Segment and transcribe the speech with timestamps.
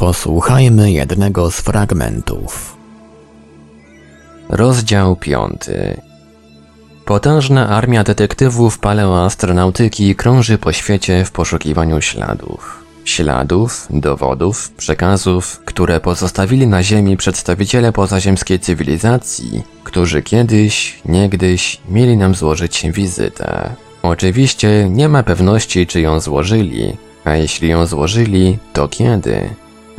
[0.00, 2.76] Posłuchajmy jednego z fragmentów.
[4.48, 5.60] Rozdział 5
[7.04, 12.84] Potężna armia detektywów paleoastronautyki krąży po świecie w poszukiwaniu śladów.
[13.04, 22.34] Śladów, dowodów, przekazów, które pozostawili na Ziemi przedstawiciele pozaziemskiej cywilizacji, którzy kiedyś, niegdyś mieli nam
[22.34, 23.70] złożyć wizytę.
[24.02, 29.50] Oczywiście nie ma pewności, czy ją złożyli, a jeśli ją złożyli, to kiedy?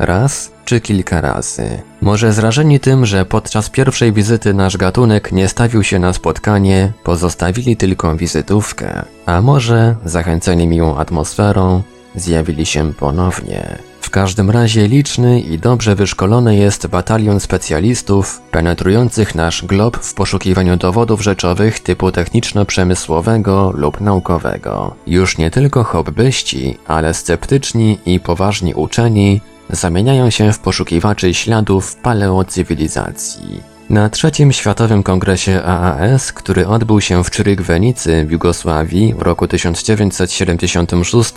[0.02, 1.82] Raz czy kilka razy?
[2.00, 7.76] Może zrażeni tym, że podczas pierwszej wizyty nasz gatunek nie stawił się na spotkanie, pozostawili
[7.76, 11.82] tylko wizytówkę, a może zachęceni miłą atmosferą,
[12.14, 13.78] zjawili się ponownie.
[14.00, 20.76] W każdym razie liczny i dobrze wyszkolony jest batalion specjalistów penetrujących nasz glob w poszukiwaniu
[20.76, 24.94] dowodów rzeczowych typu techniczno-przemysłowego lub naukowego.
[25.06, 33.72] Już nie tylko hobbyści, ale sceptyczni i poważni uczeni zamieniają się w poszukiwaczy śladów paleocywilizacji.
[33.92, 41.34] Na trzecim Światowym Kongresie AAS, który odbył się w Czyrygwenicy w Jugosławii w roku 1976,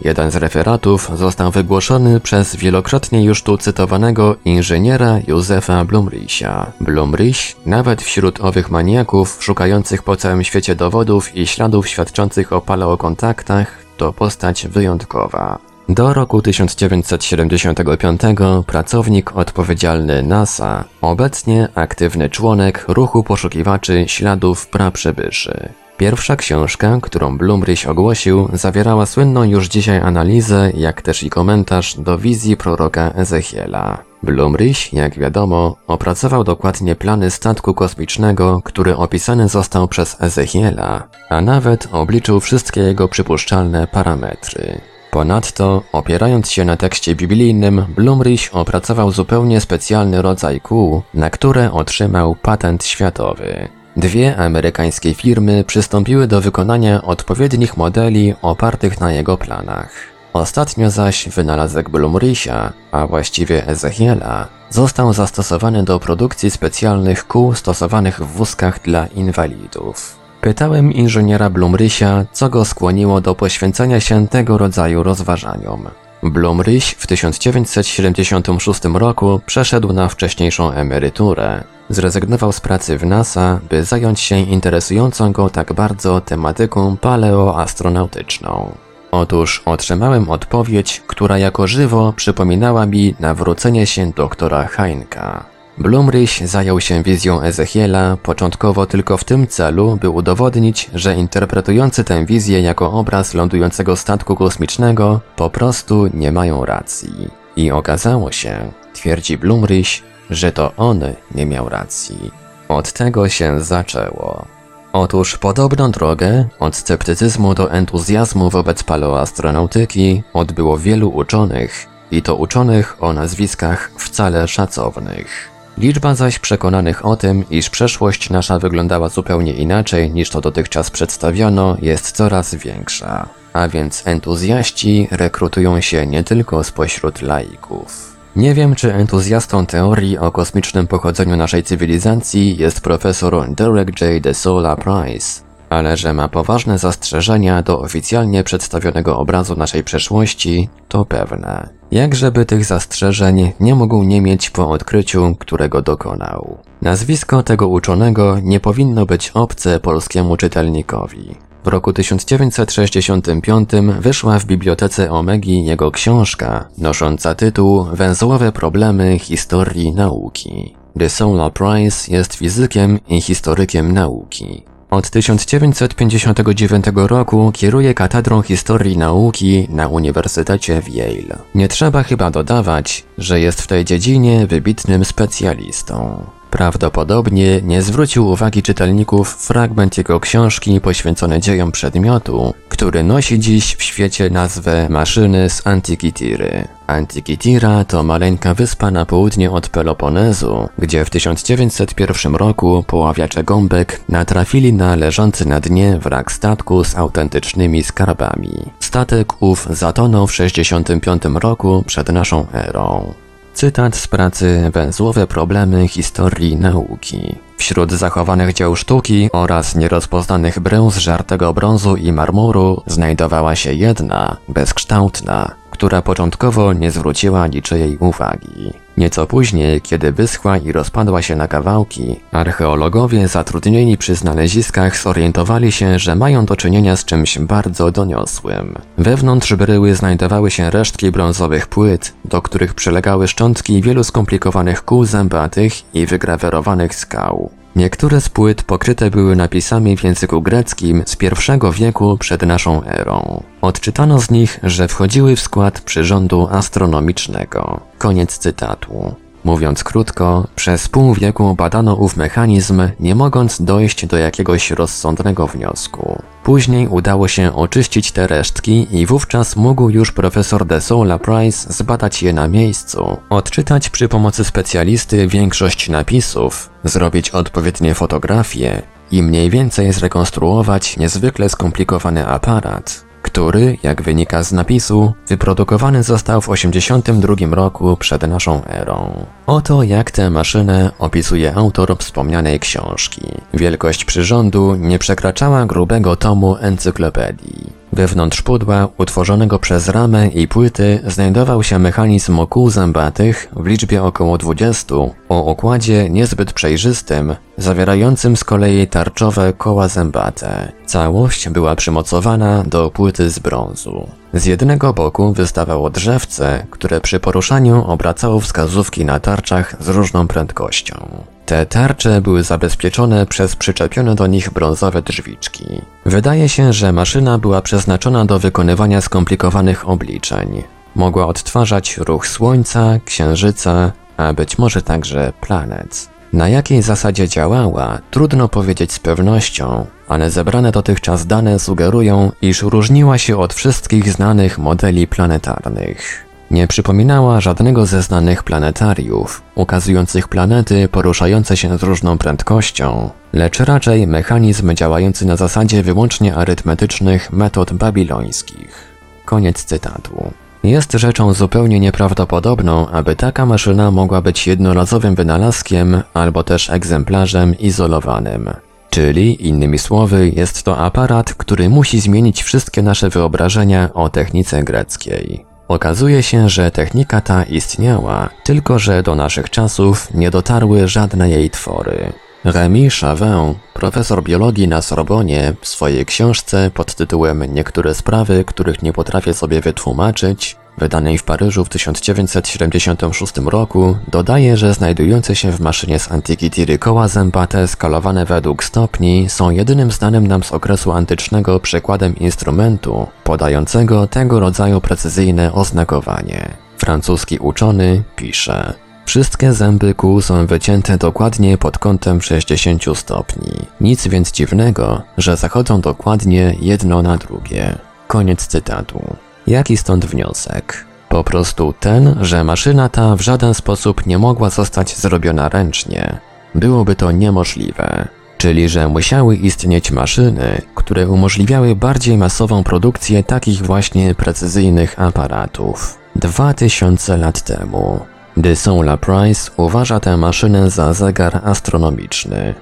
[0.00, 6.72] jeden z referatów został wygłoszony przez wielokrotnie już tu cytowanego inżyniera Józefa Blumrysia.
[6.80, 13.78] Blumryś, nawet wśród owych maniaków szukających po całym świecie dowodów i śladów świadczących o paleokontaktach,
[13.96, 15.58] to postać wyjątkowa.
[15.88, 18.20] Do roku 1975
[18.66, 25.68] pracownik odpowiedzialny NASA, obecnie aktywny członek ruchu poszukiwaczy śladów praprzybyszy.
[25.96, 32.18] Pierwsza książka, którą Blumryś ogłosił, zawierała słynną już dzisiaj analizę, jak też i komentarz do
[32.18, 33.98] wizji proroka Ezechiela.
[34.22, 41.88] Blumryś, jak wiadomo, opracował dokładnie plany statku kosmicznego, który opisany został przez Ezechiela, a nawet
[41.92, 44.80] obliczył wszystkie jego przypuszczalne parametry.
[45.10, 52.34] Ponadto, opierając się na tekście biblijnym, Blumryś opracował zupełnie specjalny rodzaj kół, na które otrzymał
[52.34, 53.68] patent światowy.
[53.96, 59.90] Dwie amerykańskie firmy przystąpiły do wykonania odpowiednich modeli opartych na jego planach.
[60.32, 68.26] Ostatnio zaś wynalazek Blumrysia, a właściwie Ezechiela, został zastosowany do produkcji specjalnych kół stosowanych w
[68.26, 70.17] wózkach dla inwalidów.
[70.40, 75.88] Pytałem inżyniera Blumrysia, co go skłoniło do poświęcenia się tego rodzaju rozważaniom.
[76.22, 81.64] Blumryś w 1976 roku przeszedł na wcześniejszą emeryturę.
[81.88, 88.72] Zrezygnował z pracy w NASA, by zająć się interesującą go tak bardzo tematyką paleoastronautyczną.
[89.10, 95.57] Otóż otrzymałem odpowiedź, która jako żywo przypominała mi nawrócenie się doktora Heinka.
[95.80, 102.26] Blumryś zajął się wizją Ezechiela początkowo tylko w tym celu, by udowodnić, że interpretujący tę
[102.26, 107.28] wizję jako obraz lądującego statku kosmicznego po prostu nie mają racji.
[107.56, 111.00] I okazało się, twierdzi Blumryś, że to on
[111.34, 112.30] nie miał racji.
[112.68, 114.46] Od tego się zaczęło.
[114.92, 123.02] Otóż podobną drogę, od sceptycyzmu do entuzjazmu wobec paleoastronautyki, odbyło wielu uczonych, i to uczonych
[123.02, 125.57] o nazwiskach wcale szacownych.
[125.80, 131.76] Liczba zaś przekonanych o tym, iż przeszłość nasza wyglądała zupełnie inaczej niż to dotychczas przedstawiono,
[131.82, 133.28] jest coraz większa.
[133.52, 138.16] A więc entuzjaści rekrutują się nie tylko spośród laików.
[138.36, 144.22] Nie wiem, czy entuzjastą teorii o kosmicznym pochodzeniu naszej cywilizacji jest profesor Derek J.
[144.22, 151.04] de Sola Price, ale że ma poważne zastrzeżenia do oficjalnie przedstawionego obrazu naszej przeszłości, to
[151.04, 151.77] pewne.
[151.90, 156.58] Jakżeby tych zastrzeżeń nie mógł nie mieć po odkryciu, którego dokonał.
[156.82, 161.34] Nazwisko tego uczonego nie powinno być obce polskiemu czytelnikowi.
[161.64, 163.70] W roku 1965
[164.00, 170.74] wyszła w bibliotece Omegi jego książka, nosząca tytuł Węzłowe problemy historii nauki.
[170.96, 174.64] De Sola Price jest fizykiem i historykiem nauki.
[174.90, 181.38] Od 1959 roku kieruje Katedrą Historii Nauki na Uniwersytecie w Yale.
[181.54, 186.24] Nie trzeba chyba dodawać, że jest w tej dziedzinie wybitnym specjalistą.
[186.50, 193.82] Prawdopodobnie nie zwrócił uwagi czytelników fragment jego książki poświęcony dziejom przedmiotu, który nosi dziś w
[193.82, 196.68] świecie nazwę maszyny z Antikitiry.
[196.86, 204.72] Antikitira to maleńka wyspa na południe od Peloponezu, gdzie w 1901 roku poławiacze gąbek natrafili
[204.72, 208.70] na leżący na dnie wrak statku z autentycznymi skarbami.
[208.80, 213.14] Statek ów zatonął w 65 roku przed naszą erą.
[213.58, 217.36] Cytat z pracy Węzłowe problemy historii nauki.
[217.56, 224.36] Wśród zachowanych dzieł sztuki oraz nierozpoznanych brył z żartego brązu i marmuru znajdowała się jedna,
[224.48, 228.72] bezkształtna, która początkowo nie zwróciła niczyjej uwagi.
[228.98, 235.98] Nieco później, kiedy wyschła i rozpadła się na kawałki, archeologowie zatrudnieni przy znaleziskach zorientowali się,
[235.98, 238.74] że mają do czynienia z czymś bardzo doniosłym.
[238.98, 245.94] Wewnątrz bryły znajdowały się resztki brązowych płyt, do których przylegały szczątki wielu skomplikowanych kół zębatych
[245.94, 247.50] i wygrawerowanych skał.
[247.78, 253.42] Niektóre z płyt pokryte były napisami w języku greckim z I wieku przed naszą erą.
[253.60, 257.80] Odczytano z nich, że wchodziły w skład przyrządu astronomicznego.
[257.98, 259.14] Koniec cytatu.
[259.44, 266.22] Mówiąc krótko, przez pół wieku badano ów mechanizm, nie mogąc dojść do jakiegoś rozsądnego wniosku.
[266.48, 272.22] Później udało się oczyścić te resztki i wówczas mógł już profesor de Soula Price zbadać
[272.22, 279.92] je na miejscu, odczytać przy pomocy specjalisty większość napisów, zrobić odpowiednie fotografie i mniej więcej
[279.92, 283.04] zrekonstruować niezwykle skomplikowany aparat,
[283.38, 289.26] który, jak wynika z napisu, wyprodukowany został w 82 roku przed naszą erą.
[289.46, 293.22] Oto jak tę maszynę opisuje autor wspomnianej książki.
[293.54, 297.77] Wielkość przyrządu nie przekraczała grubego tomu encyklopedii.
[297.92, 304.38] Wewnątrz pudła, utworzonego przez ramę i płyty, znajdował się mechanizm kół zębatych w liczbie około
[304.38, 304.94] 20,
[305.28, 310.72] o okładzie niezbyt przejrzystym, zawierającym z kolei tarczowe koła zębate.
[310.86, 314.08] Całość była przymocowana do płyty z brązu.
[314.34, 321.24] Z jednego boku wystawało drzewce, które przy poruszaniu obracało wskazówki na tarczach z różną prędkością.
[321.48, 325.82] Te tarcze były zabezpieczone przez przyczepione do nich brązowe drzwiczki.
[326.06, 330.62] Wydaje się, że maszyna była przeznaczona do wykonywania skomplikowanych obliczeń.
[330.94, 336.08] Mogła odtwarzać ruch Słońca, Księżyca, a być może także planet.
[336.32, 343.18] Na jakiej zasadzie działała, trudno powiedzieć z pewnością, ale zebrane dotychczas dane sugerują, iż różniła
[343.18, 346.27] się od wszystkich znanych modeli planetarnych.
[346.50, 354.06] Nie przypominała żadnego ze znanych planetariów, ukazujących planety poruszające się z różną prędkością, lecz raczej
[354.06, 358.88] mechanizm działający na zasadzie wyłącznie arytmetycznych metod babilońskich.
[359.24, 360.32] Koniec cytatu.
[360.62, 368.50] Jest rzeczą zupełnie nieprawdopodobną, aby taka maszyna mogła być jednorazowym wynalazkiem albo też egzemplarzem izolowanym.
[368.90, 375.44] Czyli, innymi słowy, jest to aparat, który musi zmienić wszystkie nasze wyobrażenia o technice greckiej.
[375.68, 381.50] Okazuje się, że technika ta istniała, tylko że do naszych czasów nie dotarły żadne jej
[381.50, 382.12] twory.
[382.44, 388.92] Rémy Chavin, profesor biologii na Sorbonie, w swojej książce pod tytułem Niektóre sprawy, których nie
[388.92, 395.98] potrafię sobie wytłumaczyć, wydanej w Paryżu w 1976 roku, dodaje, że znajdujące się w maszynie
[395.98, 402.16] z Antikytiry koła zębate skalowane według stopni są jedynym znanym nam z okresu antycznego przykładem
[402.16, 406.50] instrumentu podającego tego rodzaju precyzyjne oznakowanie.
[406.78, 408.74] Francuski uczony pisze
[409.08, 413.52] Wszystkie zęby kół są wycięte dokładnie pod kątem 60 stopni.
[413.80, 417.78] Nic więc dziwnego, że zachodzą dokładnie jedno na drugie.
[418.06, 419.16] Koniec cytatu.
[419.48, 420.84] Jaki stąd wniosek?
[421.08, 426.18] Po prostu ten, że maszyna ta w żaden sposób nie mogła zostać zrobiona ręcznie.
[426.54, 428.08] Byłoby to niemożliwe.
[428.38, 435.98] Czyli, że musiały istnieć maszyny, które umożliwiały bardziej masową produkcję takich właśnie precyzyjnych aparatów.
[436.16, 438.00] Dwa tysiące lat temu.
[438.36, 442.54] De Soula Price uważa tę maszynę za zegar astronomiczny.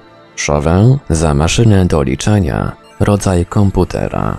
[0.45, 4.37] Chauvin za maszynę do liczenia, rodzaj komputera.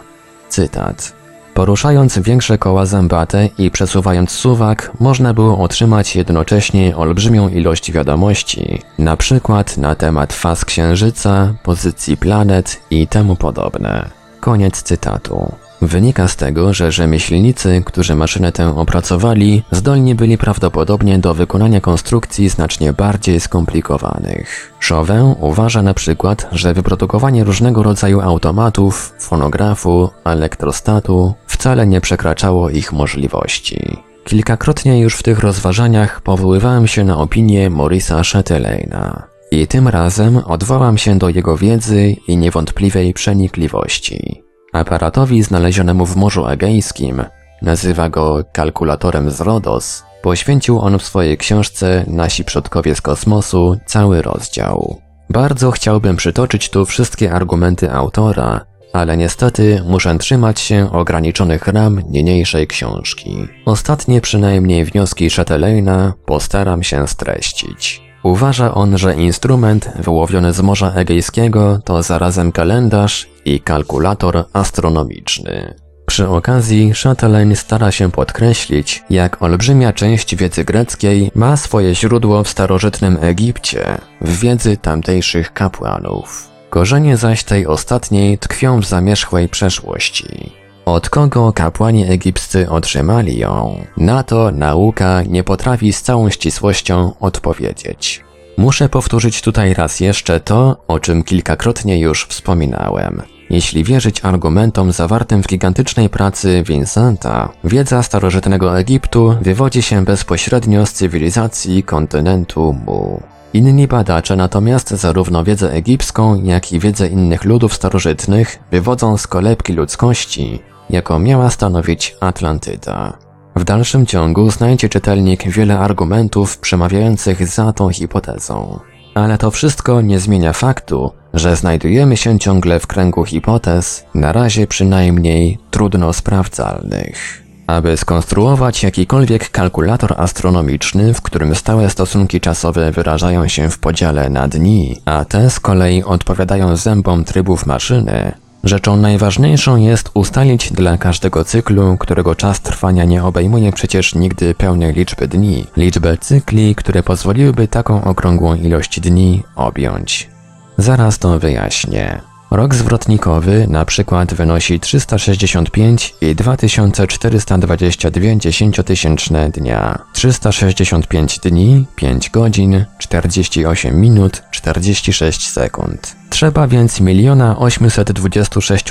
[0.48, 1.17] Cytat.
[1.58, 9.16] Poruszając większe koła zębate i przesuwając suwak, można było otrzymać jednocześnie olbrzymią ilość wiadomości, na
[9.16, 14.10] przykład na temat faz księżyca, pozycji planet i temu podobne.
[14.40, 15.52] Koniec cytatu.
[15.82, 22.48] Wynika z tego, że rzemieślnicy, którzy maszynę tę opracowali, zdolni byli prawdopodobnie do wykonania konstrukcji
[22.48, 24.74] znacznie bardziej skomplikowanych.
[24.80, 32.92] Chauvin uważa na przykład, że wyprodukowanie różnego rodzaju automatów, fonografu, elektrostatu wcale nie przekraczało ich
[32.92, 33.96] możliwości.
[34.24, 39.26] Kilkakrotnie już w tych rozważaniach powoływałem się na opinię Morisa Chatelaina.
[39.50, 44.47] I tym razem odwołam się do jego wiedzy i niewątpliwej przenikliwości.
[44.78, 47.24] Aparatowi znalezionemu w Morzu Egejskim,
[47.62, 54.22] nazywa go kalkulatorem z Rodos, poświęcił on w swojej książce Nasi przodkowie z kosmosu cały
[54.22, 55.00] rozdział.
[55.30, 58.60] Bardzo chciałbym przytoczyć tu wszystkie argumenty autora,
[58.92, 63.48] ale niestety muszę trzymać się ograniczonych ram niniejszej książki.
[63.66, 68.07] Ostatnie przynajmniej wnioski Chatelaina postaram się streścić.
[68.22, 75.74] Uważa on, że instrument wyłowiony z Morza Egejskiego to zarazem kalendarz i kalkulator astronomiczny.
[76.06, 82.48] Przy okazji Chatelain stara się podkreślić, jak olbrzymia część wiedzy greckiej ma swoje źródło w
[82.48, 86.48] starożytnym Egipcie, w wiedzy tamtejszych kapłanów.
[86.70, 90.57] Korzenie zaś tej ostatniej tkwią w zamierzchłej przeszłości.
[90.88, 93.84] Od kogo kapłani egipscy otrzymali ją?
[93.96, 98.24] Na to nauka nie potrafi z całą ścisłością odpowiedzieć.
[98.56, 103.22] Muszę powtórzyć tutaj raz jeszcze to, o czym kilkakrotnie już wspominałem.
[103.50, 110.92] Jeśli wierzyć argumentom zawartym w gigantycznej pracy Vincenta, wiedza starożytnego Egiptu wywodzi się bezpośrednio z
[110.92, 113.22] cywilizacji kontynentu Mu.
[113.54, 119.72] Inni badacze natomiast zarówno wiedzę egipską, jak i wiedzę innych ludów starożytnych wywodzą z kolebki
[119.72, 123.18] ludzkości, jaką miała stanowić Atlantyda.
[123.56, 128.80] W dalszym ciągu znajdzie czytelnik wiele argumentów przemawiających za tą hipotezą.
[129.14, 134.66] Ale to wszystko nie zmienia faktu, że znajdujemy się ciągle w kręgu hipotez, na razie
[134.66, 137.44] przynajmniej trudno sprawdzalnych.
[137.66, 144.48] Aby skonstruować jakikolwiek kalkulator astronomiczny, w którym stałe stosunki czasowe wyrażają się w podziale na
[144.48, 148.32] dni, a te z kolei odpowiadają zębom trybów maszyny,
[148.68, 154.92] Rzeczą najważniejszą jest ustalić dla każdego cyklu, którego czas trwania nie obejmuje przecież nigdy pełnej
[154.92, 160.30] liczby dni, liczbę cykli, które pozwoliłyby taką okrągłą ilość dni objąć.
[160.76, 162.20] Zaraz to wyjaśnię.
[162.50, 169.98] Rok zwrotnikowy na przykład wynosi 365 i 2422 dziesięciotysięczne dnia.
[170.12, 176.16] 365 dni, 5 godzin, 48 minut, 46 sekund.
[176.30, 178.84] Trzeba więc 1 826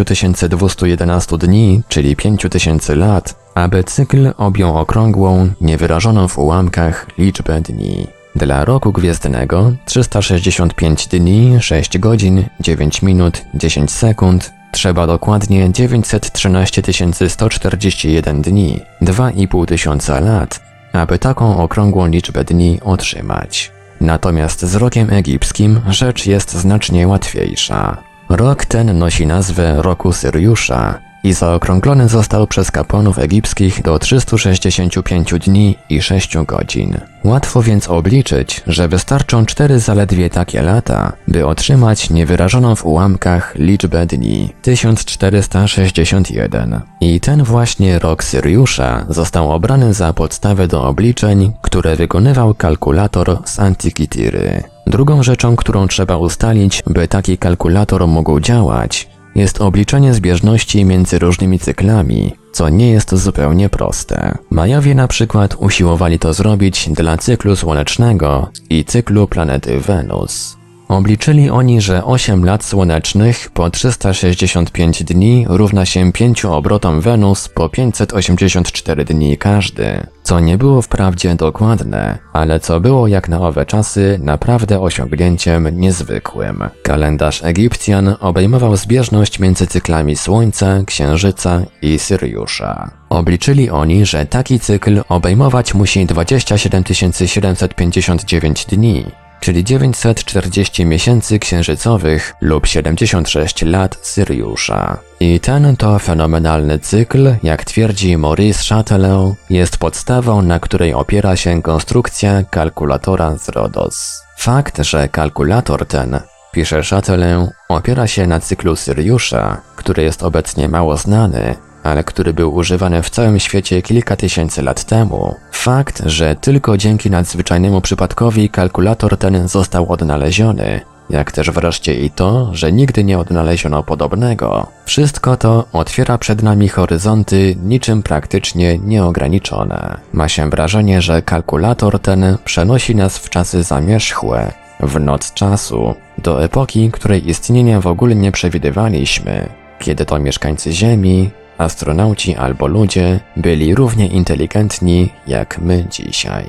[0.50, 8.17] 211 dni, czyli 5000 lat, aby cykl objął okrągłą, niewyrażoną w ułamkach liczbę dni.
[8.38, 16.82] Dla roku gwiezdnego 365 dni, 6 godzin, 9 minut, 10 sekund trzeba dokładnie 913
[17.28, 20.62] 141 dni, 2,5 tysiąca lat,
[20.94, 23.72] aby taką okrągłą liczbę dni otrzymać.
[24.02, 27.98] Natomiast z rokiem egipskim rzecz jest znacznie łatwiejsza.
[28.30, 35.76] Rok ten nosi nazwę roku Syriusza i zaokrąglony został przez kapłanów egipskich do 365 dni
[35.90, 36.98] i 6 godzin.
[37.24, 44.06] Łatwo więc obliczyć, że wystarczą cztery zaledwie takie lata, by otrzymać niewyrażoną w ułamkach liczbę
[44.06, 46.82] dni 1461.
[47.02, 53.60] I ten właśnie rok Syriusza został obrany za podstawę do obliczeń, które wykonywał kalkulator z
[53.60, 54.64] Antikytiry.
[54.88, 61.60] Drugą rzeczą, którą trzeba ustalić, by taki kalkulator mógł działać, jest obliczenie zbieżności między różnymi
[61.60, 64.38] cyklami, co nie jest zupełnie proste.
[64.50, 70.58] Majowie na przykład usiłowali to zrobić dla cyklu słonecznego i cyklu planety Wenus.
[70.88, 77.70] Obliczyli oni, że 8 lat słonecznych po 365 dni równa się 5 obrotom Wenus po
[77.70, 84.20] 584 dni każdy, co nie było wprawdzie dokładne, ale co było jak na owe czasy
[84.24, 86.64] naprawdę osiągnięciem niezwykłym.
[86.84, 92.92] Kalendarz Egipcjan obejmował zbieżność między cyklami Słońca, Księżyca i Syriusza.
[93.10, 96.84] Obliczyli oni, że taki cykl obejmować musi 27
[97.28, 99.06] 759 dni,
[99.48, 104.98] czyli 940 miesięcy księżycowych lub 76 lat Syriusza.
[105.20, 111.62] I ten to fenomenalny cykl, jak twierdzi Maurice Chatelet, jest podstawą, na której opiera się
[111.62, 114.24] konstrukcja kalkulatora z Rodos.
[114.38, 116.20] Fakt, że kalkulator ten
[116.52, 121.56] pisze Chatelet, opiera się na cyklu Syriusza, który jest obecnie mało znany,
[121.88, 127.10] ale który był używany w całym świecie kilka tysięcy lat temu, fakt, że tylko dzięki
[127.12, 133.84] nadzwyczajnemu przypadkowi kalkulator ten został odnaleziony, jak też wreszcie i to, że nigdy nie odnaleziono
[133.84, 134.68] podobnego.
[134.86, 139.98] Wszystko to otwiera przed nami horyzonty niczym praktycznie nieograniczone.
[140.14, 146.44] Ma się wrażenie, że kalkulator ten przenosi nas w czasy zamierzchłe, w noc czasu, do
[146.44, 153.76] epoki, której istnienia w ogóle nie przewidywaliśmy, kiedy to mieszkańcy Ziemi astronauci albo ludzie byli
[153.76, 156.46] równie inteligentni jak my dzisiaj.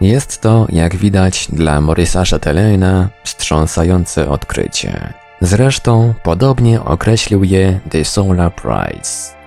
[0.00, 5.12] Jest to, jak widać, dla Morisa Chatelaina wstrząsające odkrycie.
[5.40, 9.37] Zresztą podobnie określił je The Solar Prize.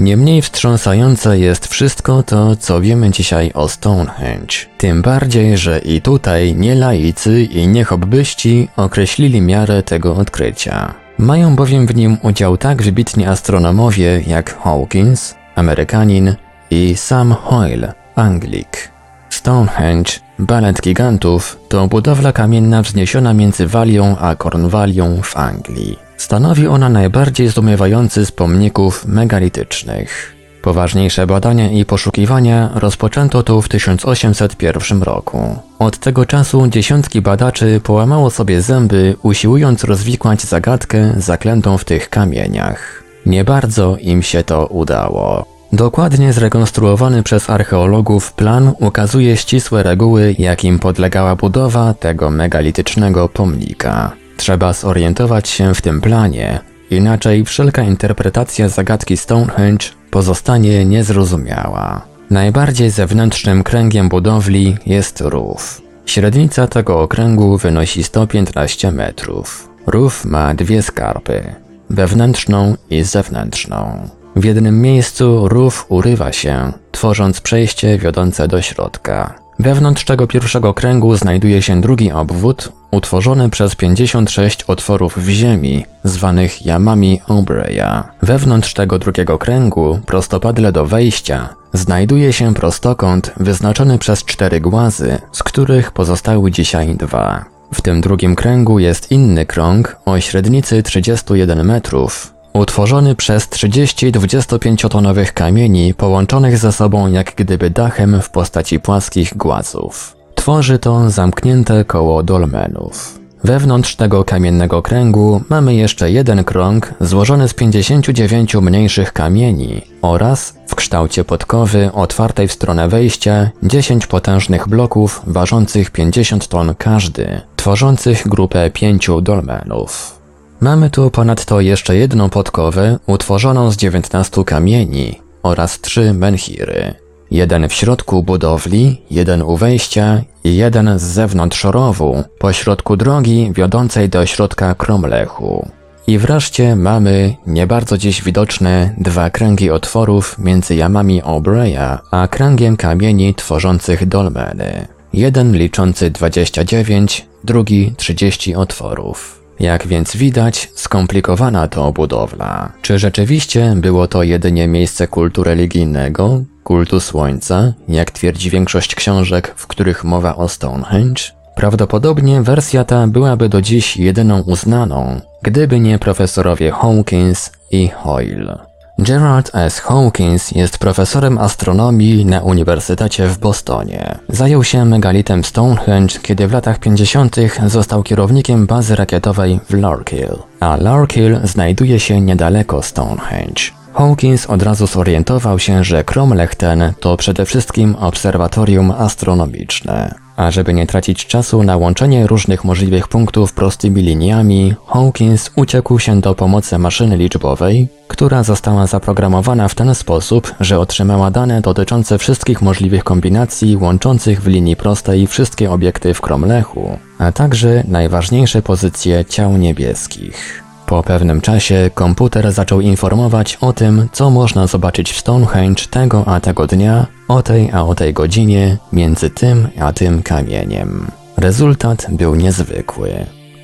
[0.00, 4.54] Niemniej wstrząsające jest wszystko to, co wiemy dzisiaj o Stonehenge.
[4.78, 10.94] Tym bardziej, że i tutaj nie laicy i nie hobbyści określili miarę tego odkrycia.
[11.18, 16.34] Mają bowiem w nim udział tak wybitni astronomowie jak Hawkins, Amerykanin
[16.70, 18.90] i Sam Hoyle, Anglik.
[19.30, 26.09] Stonehenge, balet gigantów, to budowla kamienna wzniesiona między Walią a Cornwallią w Anglii.
[26.20, 30.36] Stanowi ona najbardziej zdumiewający z pomników megalitycznych.
[30.62, 35.56] Poważniejsze badania i poszukiwania rozpoczęto tu w 1801 roku.
[35.78, 43.02] Od tego czasu dziesiątki badaczy połamało sobie zęby, usiłując rozwikłać zagadkę zaklętą w tych kamieniach.
[43.26, 45.46] Nie bardzo im się to udało.
[45.72, 54.19] Dokładnie zrekonstruowany przez archeologów plan ukazuje ścisłe reguły, jakim podlegała budowa tego megalitycznego pomnika.
[54.40, 62.02] Trzeba zorientować się w tym planie, inaczej wszelka interpretacja zagadki Stonehenge pozostanie niezrozumiała.
[62.30, 65.82] Najbardziej zewnętrznym kręgiem budowli jest rów.
[66.06, 69.68] Średnica tego okręgu wynosi 115 metrów.
[69.86, 71.54] Rów ma dwie skarpy,
[71.90, 74.08] wewnętrzną i zewnętrzną.
[74.36, 79.34] W jednym miejscu rów urywa się, tworząc przejście wiodące do środka.
[79.58, 86.66] Wewnątrz tego pierwszego kręgu znajduje się drugi obwód, utworzony przez 56 otworów w ziemi, zwanych
[86.66, 88.02] jamami Obreya.
[88.22, 95.42] Wewnątrz tego drugiego kręgu, prostopadle do wejścia, znajduje się prostokąt wyznaczony przez cztery głazy, z
[95.42, 97.44] których pozostały dzisiaj dwa.
[97.74, 105.32] W tym drugim kręgu jest inny krąg o średnicy 31 metrów, utworzony przez 30 25-tonowych
[105.32, 110.19] kamieni połączonych ze sobą jak gdyby dachem w postaci płaskich głazów.
[110.40, 113.18] Tworzy to zamknięte koło dolmenów.
[113.44, 120.74] Wewnątrz tego kamiennego kręgu mamy jeszcze jeden krąg złożony z 59 mniejszych kamieni oraz w
[120.74, 128.70] kształcie podkowy otwartej w stronę wejścia 10 potężnych bloków ważących 50 ton każdy, tworzących grupę
[128.70, 130.18] pięciu dolmenów.
[130.60, 137.09] Mamy tu ponadto jeszcze jedną podkowę utworzoną z 19 kamieni oraz trzy menhiry.
[137.30, 144.08] Jeden w środku budowli, jeden u wejścia i jeden z zewnątrz rowu, pośrodku drogi wiodącej
[144.08, 145.68] do środka Kromlechu.
[146.06, 152.76] I wreszcie mamy nie bardzo dziś widoczne dwa kręgi otworów między jamami Obreya a kręgiem
[152.76, 154.86] kamieni tworzących dolmeny.
[155.12, 159.40] Jeden liczący 29, drugi 30 otworów.
[159.60, 162.72] Jak więc widać, skomplikowana to budowla.
[162.82, 169.66] Czy rzeczywiście było to jedynie miejsce kultu religijnego, kultu słońca, jak twierdzi większość książek, w
[169.66, 171.22] których mowa o Stonehenge?
[171.54, 178.58] Prawdopodobnie wersja ta byłaby do dziś jedyną uznaną, gdyby nie profesorowie Hawkins i Hoyle.
[178.98, 179.78] Gerald S.
[179.78, 184.18] Hawkins jest profesorem astronomii na Uniwersytecie w Bostonie.
[184.28, 187.36] Zajął się megalitem Stonehenge, kiedy w latach 50.
[187.66, 193.79] został kierownikiem bazy rakietowej w Larkhill, a Larkhill znajduje się niedaleko Stonehenge.
[193.92, 200.14] Hawkins od razu zorientował się, że Cromlech ten to przede wszystkim obserwatorium astronomiczne.
[200.36, 206.20] A żeby nie tracić czasu na łączenie różnych możliwych punktów prostymi liniami, Hawkins uciekł się
[206.20, 212.62] do pomocy maszyny liczbowej, która została zaprogramowana w ten sposób, że otrzymała dane dotyczące wszystkich
[212.62, 219.56] możliwych kombinacji łączących w linii prostej wszystkie obiekty w Cromlechu, a także najważniejsze pozycje ciał
[219.56, 220.69] niebieskich.
[220.90, 226.40] Po pewnym czasie komputer zaczął informować o tym, co można zobaczyć w Stonehenge tego a
[226.40, 231.06] tego dnia, o tej a o tej godzinie, między tym a tym kamieniem.
[231.36, 233.10] Rezultat był niezwykły.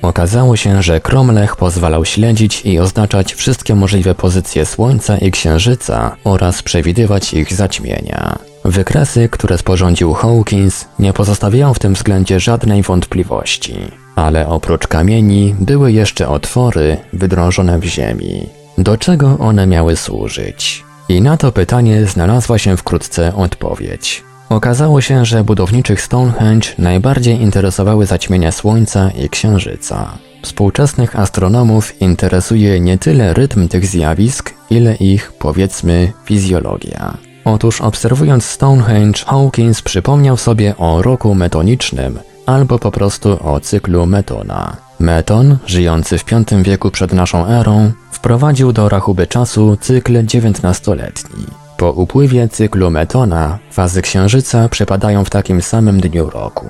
[0.01, 6.63] Okazało się, że Cromlech pozwalał śledzić i oznaczać wszystkie możliwe pozycje Słońca i Księżyca oraz
[6.63, 8.39] przewidywać ich zaćmienia.
[8.65, 14.06] Wykresy, które sporządził Hawkins, nie pozostawiają w tym względzie żadnej wątpliwości.
[14.17, 18.49] Ale oprócz kamieni były jeszcze otwory wydrążone w ziemi.
[18.77, 20.83] Do czego one miały służyć?
[21.09, 24.23] I na to pytanie znalazła się wkrótce odpowiedź.
[24.49, 30.17] Okazało się, że budowniczych Stonehenge najbardziej interesowały zaćmienia Słońca i Księżyca.
[30.41, 37.17] Współczesnych astronomów interesuje nie tyle rytm tych zjawisk, ile ich, powiedzmy, fizjologia.
[37.45, 44.77] Otóż obserwując Stonehenge, Hawkins przypomniał sobie o roku metonicznym, albo po prostu o cyklu Metona.
[44.99, 51.45] Meton, żyjący w V wieku przed naszą erą, wprowadził do rachuby czasu cykl 19-letni.
[51.77, 56.67] Po upływie cyklu Metona fazy księżyca przypadają w takim samym dniu roku.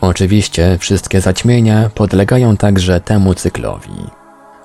[0.00, 4.06] Oczywiście wszystkie zaćmienia podlegają także temu cyklowi.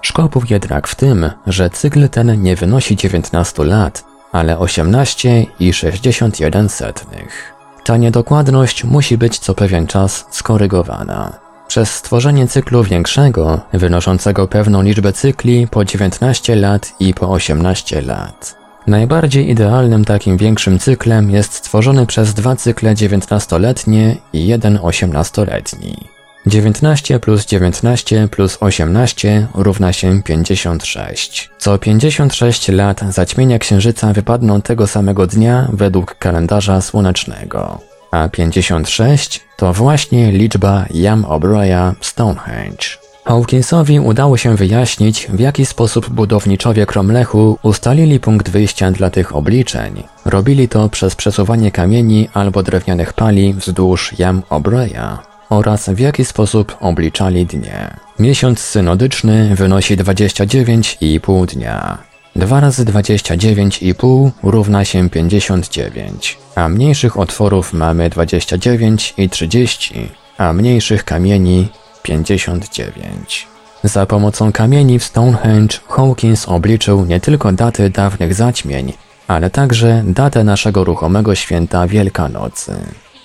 [0.01, 6.69] Szkopów jednak w tym, że cykl ten nie wynosi 19 lat, ale 18 i 61
[6.69, 7.58] setnych.
[7.89, 11.39] Ta niedokładność musi być co pewien czas skorygowana.
[11.67, 18.57] Przez stworzenie cyklu większego, wynoszącego pewną liczbę cykli po 19 lat i po 18 lat.
[18.87, 26.18] Najbardziej idealnym takim większym cyklem jest stworzony przez dwa cykle 19-letnie i jeden 18-letni.
[26.49, 31.49] 19 plus 19 plus 18 równa się 56.
[31.57, 37.79] Co 56 lat zaćmienia księżyca wypadną tego samego dnia według kalendarza słonecznego.
[38.11, 42.85] A 56 to właśnie liczba Jam O'Brien Stonehenge.
[43.25, 50.03] Hawkinsowi udało się wyjaśnić, w jaki sposób budowniczowie Kromlechu ustalili punkt wyjścia dla tych obliczeń.
[50.25, 56.77] Robili to przez przesuwanie kamieni albo drewnianych pali wzdłuż Jam O'Brien oraz w jaki sposób
[56.79, 57.95] obliczali dnie.
[58.19, 61.97] Miesiąc synodyczny wynosi 29,5 dnia.
[62.35, 71.03] 2 razy 29,5 równa się 59, a mniejszych otworów mamy 29 i 30, a mniejszych
[71.03, 71.67] kamieni
[72.03, 73.47] 59.
[73.83, 78.93] Za pomocą kamieni w Stonehenge Hawkins obliczył nie tylko daty dawnych zaćmień,
[79.27, 82.73] ale także datę naszego ruchomego święta Wielkanocy.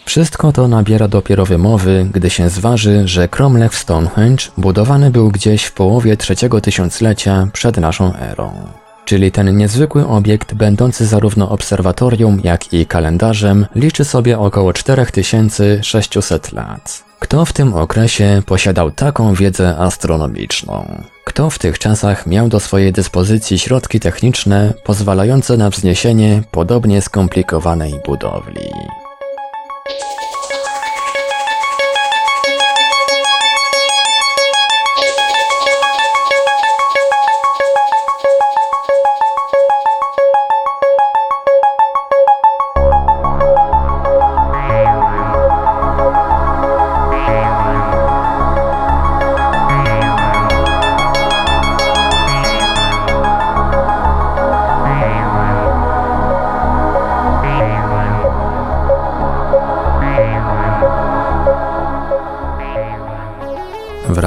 [0.04, 5.72] Wszystko to nabiera dopiero wymowy, gdy się zważy, że Cromlech Stonehenge budowany był gdzieś w
[5.72, 8.52] połowie trzeciego tysiąclecia przed naszą erą.
[9.04, 17.04] Czyli ten niezwykły obiekt, będący zarówno obserwatorium, jak i kalendarzem, liczy sobie około 4600 lat.
[17.18, 21.02] Kto w tym okresie posiadał taką wiedzę astronomiczną?
[21.24, 27.94] Kto w tych czasach miał do swojej dyspozycji środki techniczne pozwalające na wzniesienie podobnie skomplikowanej
[28.06, 28.68] budowli?
[29.86, 30.13] Thanks.